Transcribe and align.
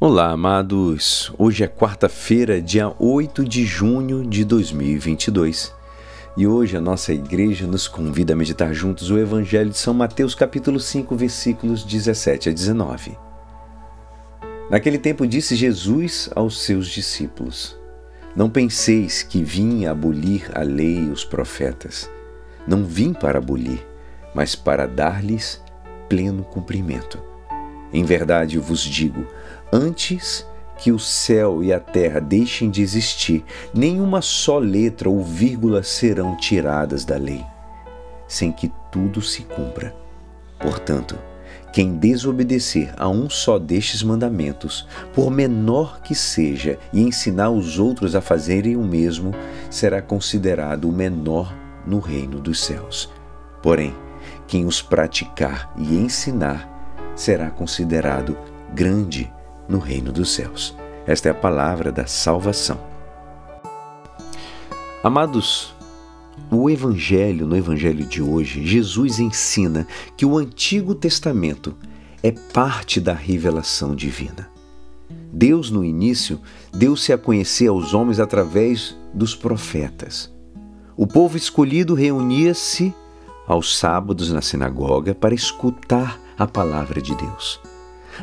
Olá, 0.00 0.30
amados. 0.30 1.32
Hoje 1.36 1.64
é 1.64 1.66
quarta-feira, 1.66 2.62
dia 2.62 2.94
8 3.00 3.44
de 3.44 3.64
junho 3.64 4.24
de 4.24 4.44
2022. 4.44 5.74
E 6.36 6.46
hoje 6.46 6.76
a 6.76 6.80
nossa 6.80 7.12
igreja 7.12 7.66
nos 7.66 7.88
convida 7.88 8.32
a 8.32 8.36
meditar 8.36 8.72
juntos 8.72 9.10
o 9.10 9.18
Evangelho 9.18 9.70
de 9.70 9.76
São 9.76 9.92
Mateus, 9.92 10.36
capítulo 10.36 10.78
5, 10.78 11.16
versículos 11.16 11.82
17 11.82 12.48
a 12.48 12.52
19. 12.52 13.18
Naquele 14.70 14.98
tempo 14.98 15.26
disse 15.26 15.56
Jesus 15.56 16.30
aos 16.32 16.62
seus 16.62 16.86
discípulos: 16.86 17.76
Não 18.36 18.48
penseis 18.48 19.24
que 19.24 19.42
vim 19.42 19.86
abolir 19.86 20.48
a 20.54 20.62
lei 20.62 21.06
e 21.06 21.10
os 21.10 21.24
profetas. 21.24 22.08
Não 22.68 22.84
vim 22.84 23.12
para 23.12 23.38
abolir, 23.40 23.84
mas 24.32 24.54
para 24.54 24.86
dar-lhes 24.86 25.60
pleno 26.08 26.44
cumprimento. 26.44 27.27
Em 27.92 28.04
verdade 28.04 28.58
vos 28.58 28.80
digo: 28.80 29.26
antes 29.72 30.46
que 30.78 30.92
o 30.92 30.98
céu 30.98 31.62
e 31.62 31.72
a 31.72 31.80
terra 31.80 32.20
deixem 32.20 32.70
de 32.70 32.82
existir, 32.82 33.44
nenhuma 33.74 34.22
só 34.22 34.58
letra 34.58 35.10
ou 35.10 35.22
vírgula 35.22 35.82
serão 35.82 36.36
tiradas 36.36 37.04
da 37.04 37.16
lei, 37.16 37.44
sem 38.28 38.52
que 38.52 38.70
tudo 38.92 39.20
se 39.20 39.42
cumpra. 39.42 39.94
Portanto, 40.60 41.18
quem 41.72 41.96
desobedecer 41.96 42.94
a 42.96 43.08
um 43.08 43.28
só 43.28 43.58
destes 43.58 44.02
mandamentos, 44.02 44.86
por 45.14 45.30
menor 45.30 46.00
que 46.00 46.14
seja, 46.14 46.78
e 46.92 47.02
ensinar 47.02 47.50
os 47.50 47.78
outros 47.78 48.14
a 48.14 48.20
fazerem 48.20 48.76
o 48.76 48.82
mesmo, 48.82 49.34
será 49.70 50.00
considerado 50.00 50.88
o 50.88 50.92
menor 50.92 51.54
no 51.86 51.98
reino 51.98 52.40
dos 52.40 52.60
céus. 52.60 53.10
Porém, 53.62 53.94
quem 54.46 54.64
os 54.64 54.80
praticar 54.80 55.72
e 55.76 55.96
ensinar, 55.96 56.77
será 57.18 57.50
considerado 57.50 58.38
grande 58.72 59.30
no 59.68 59.78
reino 59.78 60.12
dos 60.12 60.30
céus. 60.30 60.74
Esta 61.04 61.28
é 61.28 61.32
a 61.32 61.34
palavra 61.34 61.90
da 61.90 62.06
salvação. 62.06 62.78
Amados, 65.02 65.74
o 66.50 66.70
Evangelho, 66.70 67.44
no 67.46 67.56
Evangelho 67.56 68.04
de 68.04 68.22
hoje, 68.22 68.64
Jesus 68.64 69.18
ensina 69.18 69.86
que 70.16 70.24
o 70.24 70.38
Antigo 70.38 70.94
Testamento 70.94 71.76
é 72.22 72.30
parte 72.30 73.00
da 73.00 73.14
revelação 73.14 73.96
divina. 73.96 74.48
Deus, 75.32 75.70
no 75.70 75.84
início, 75.84 76.40
deu-se 76.72 77.12
a 77.12 77.18
conhecer 77.18 77.66
aos 77.66 77.94
homens 77.94 78.20
através 78.20 78.96
dos 79.12 79.34
profetas. 79.34 80.32
O 80.96 81.06
povo 81.06 81.36
escolhido 81.36 81.94
reunia-se 81.94 82.94
aos 83.46 83.76
sábados 83.76 84.30
na 84.30 84.40
sinagoga 84.40 85.14
para 85.14 85.34
escutar 85.34 86.27
a 86.38 86.46
palavra 86.46 87.02
de 87.02 87.14
Deus. 87.14 87.60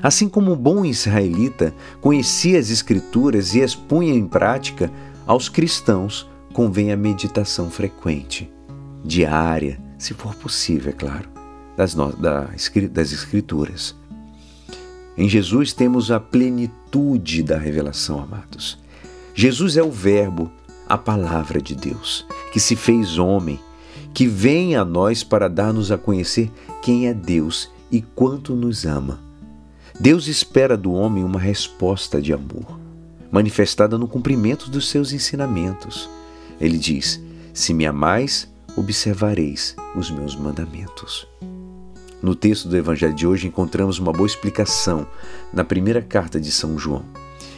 Assim 0.01 0.27
como 0.27 0.51
o 0.51 0.55
bom 0.55 0.85
israelita 0.85 1.73
conhecia 2.01 2.59
as 2.59 2.69
Escrituras 2.69 3.53
e 3.55 3.61
as 3.61 3.75
punha 3.75 4.13
em 4.13 4.27
prática, 4.27 4.91
aos 5.25 5.49
cristãos 5.49 6.29
convém 6.53 6.91
a 6.91 6.97
meditação 6.97 7.69
frequente, 7.69 8.49
diária, 9.03 9.79
se 9.97 10.13
for 10.13 10.33
possível, 10.35 10.91
é 10.91 10.93
claro, 10.93 11.29
das, 11.75 11.95
das 11.95 13.11
Escrituras. 13.11 13.95
Em 15.17 15.29
Jesus 15.29 15.73
temos 15.73 16.11
a 16.11 16.19
plenitude 16.19 17.41
da 17.41 17.57
revelação, 17.57 18.21
amados. 18.21 18.77
Jesus 19.33 19.77
é 19.77 19.83
o 19.83 19.91
Verbo, 19.91 20.51
a 20.87 20.97
palavra 20.97 21.61
de 21.61 21.75
Deus, 21.75 22.25
que 22.51 22.59
se 22.59 22.75
fez 22.75 23.17
homem, 23.17 23.59
que 24.13 24.27
vem 24.27 24.75
a 24.75 24.85
nós 24.85 25.23
para 25.23 25.49
dar-nos 25.49 25.91
a 25.91 25.97
conhecer 25.97 26.51
quem 26.81 27.07
é 27.07 27.13
Deus 27.13 27.69
e 27.95 28.01
quanto 28.01 28.53
nos 28.53 28.85
ama. 28.85 29.21
Deus 29.97 30.27
espera 30.27 30.75
do 30.75 30.91
homem 30.91 31.23
uma 31.23 31.39
resposta 31.39 32.21
de 32.21 32.33
amor, 32.33 32.77
manifestada 33.31 33.97
no 33.97 34.05
cumprimento 34.05 34.69
dos 34.69 34.89
seus 34.89 35.13
ensinamentos. 35.13 36.09
Ele 36.59 36.77
diz: 36.77 37.23
Se 37.53 37.73
me 37.73 37.85
amais, 37.85 38.49
observareis 38.75 39.77
os 39.95 40.11
meus 40.11 40.35
mandamentos. 40.35 41.25
No 42.21 42.35
texto 42.35 42.67
do 42.67 42.75
Evangelho 42.75 43.13
de 43.13 43.25
hoje 43.25 43.47
encontramos 43.47 43.97
uma 43.97 44.11
boa 44.11 44.27
explicação 44.27 45.07
na 45.53 45.63
primeira 45.63 46.01
carta 46.01 46.37
de 46.37 46.51
São 46.51 46.77
João, 46.77 47.05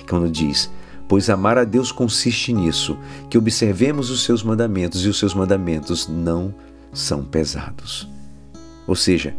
quando 0.08 0.30
diz: 0.30 0.70
Pois 1.08 1.32
amar 1.32 1.58
a 1.58 1.64
Deus 1.64 1.92
consiste 1.92 2.54
nisso, 2.54 2.96
que 3.28 3.40
observemos 3.40 4.12
os 4.12 4.24
seus 4.24 4.44
mandamentos 4.44 5.04
e 5.04 5.10
os 5.10 5.18
seus 5.18 5.34
mandamentos 5.34 6.08
não 6.08 6.54
são 6.94 7.24
pesados. 7.24 8.08
Ou 8.86 8.96
seja, 8.96 9.36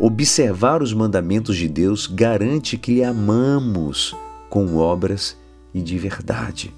Observar 0.00 0.80
os 0.80 0.92
mandamentos 0.92 1.56
de 1.56 1.66
Deus 1.66 2.06
garante 2.06 2.78
que 2.78 2.94
lhe 2.94 3.02
amamos 3.02 4.14
com 4.48 4.76
obras 4.76 5.36
e 5.74 5.82
de 5.82 5.98
verdade. 5.98 6.72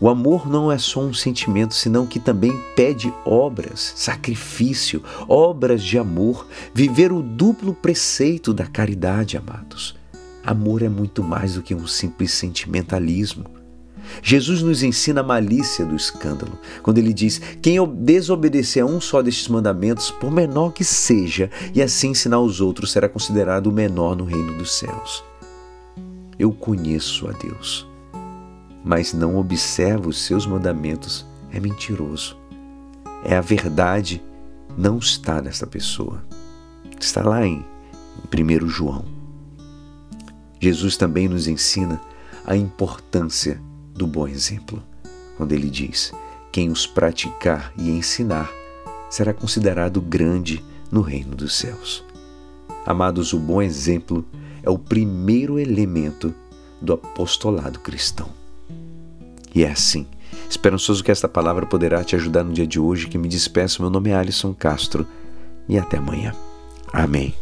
O 0.00 0.08
amor 0.08 0.48
não 0.48 0.70
é 0.70 0.78
só 0.78 1.00
um 1.00 1.12
sentimento, 1.12 1.74
senão 1.74 2.06
que 2.06 2.20
também 2.20 2.52
pede 2.76 3.12
obras, 3.24 3.94
sacrifício, 3.96 5.02
obras 5.28 5.82
de 5.82 5.98
amor, 5.98 6.46
viver 6.72 7.12
o 7.12 7.20
duplo 7.20 7.74
preceito 7.74 8.54
da 8.54 8.66
caridade, 8.66 9.36
amados. 9.36 9.96
Amor 10.44 10.82
é 10.82 10.88
muito 10.88 11.22
mais 11.22 11.54
do 11.54 11.62
que 11.62 11.74
um 11.74 11.86
simples 11.86 12.30
sentimentalismo. 12.30 13.61
Jesus 14.22 14.62
nos 14.62 14.82
ensina 14.82 15.20
a 15.20 15.24
malícia 15.24 15.86
do 15.86 15.94
escândalo, 15.94 16.58
quando 16.82 16.98
ele 16.98 17.12
diz: 17.12 17.40
Quem 17.60 17.76
desobedecer 17.86 18.82
a 18.82 18.86
um 18.86 19.00
só 19.00 19.22
destes 19.22 19.48
mandamentos, 19.48 20.10
por 20.10 20.30
menor 20.30 20.72
que 20.72 20.84
seja, 20.84 21.50
e 21.74 21.80
assim 21.80 22.10
ensinar 22.10 22.40
os 22.40 22.60
outros, 22.60 22.92
será 22.92 23.08
considerado 23.08 23.68
o 23.68 23.72
menor 23.72 24.16
no 24.16 24.24
reino 24.24 24.54
dos 24.58 24.72
céus. 24.72 25.24
Eu 26.38 26.52
conheço 26.52 27.28
a 27.28 27.32
Deus, 27.32 27.86
mas 28.84 29.12
não 29.12 29.36
observo 29.36 30.08
os 30.08 30.20
seus 30.22 30.46
mandamentos, 30.46 31.24
é 31.52 31.60
mentiroso. 31.60 32.36
É 33.24 33.36
a 33.36 33.40
verdade, 33.40 34.20
não 34.76 34.98
está 34.98 35.40
nessa 35.40 35.66
pessoa. 35.66 36.24
Está 36.98 37.22
lá 37.22 37.46
em 37.46 37.64
1 38.32 38.68
João. 38.68 39.04
Jesus 40.58 40.96
também 40.96 41.28
nos 41.28 41.46
ensina 41.46 42.00
a 42.44 42.56
importância 42.56 43.60
do 43.94 44.06
bom 44.06 44.26
exemplo, 44.26 44.82
quando 45.36 45.52
ele 45.52 45.68
diz: 45.68 46.12
Quem 46.50 46.70
os 46.70 46.86
praticar 46.86 47.72
e 47.76 47.90
ensinar 47.90 48.50
será 49.10 49.34
considerado 49.34 50.00
grande 50.00 50.64
no 50.90 51.00
reino 51.00 51.34
dos 51.34 51.54
céus. 51.54 52.04
Amados, 52.86 53.32
o 53.32 53.38
bom 53.38 53.62
exemplo 53.62 54.24
é 54.62 54.70
o 54.70 54.78
primeiro 54.78 55.58
elemento 55.58 56.34
do 56.80 56.94
apostolado 56.94 57.80
cristão. 57.80 58.28
E 59.54 59.64
é 59.64 59.70
assim, 59.70 60.06
esperançoso 60.48 61.04
que 61.04 61.10
esta 61.10 61.28
palavra 61.28 61.66
poderá 61.66 62.02
te 62.02 62.16
ajudar 62.16 62.42
no 62.42 62.52
dia 62.52 62.66
de 62.66 62.80
hoje, 62.80 63.06
que 63.06 63.18
me 63.18 63.28
despeço. 63.28 63.82
Meu 63.82 63.90
nome 63.90 64.10
é 64.10 64.14
Alisson 64.14 64.54
Castro 64.54 65.06
e 65.68 65.78
até 65.78 65.98
amanhã. 65.98 66.34
Amém. 66.92 67.34